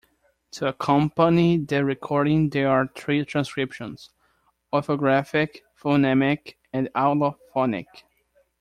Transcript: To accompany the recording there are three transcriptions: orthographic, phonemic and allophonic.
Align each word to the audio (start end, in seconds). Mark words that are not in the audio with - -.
To 0.53 0.67
accompany 0.67 1.59
the 1.59 1.85
recording 1.85 2.49
there 2.49 2.69
are 2.71 2.87
three 2.95 3.23
transcriptions: 3.23 4.09
orthographic, 4.73 5.59
phonemic 5.79 6.55
and 6.73 6.89
allophonic. 6.95 7.85